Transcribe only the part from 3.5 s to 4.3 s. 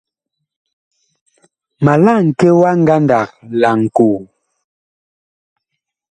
laŋkoo.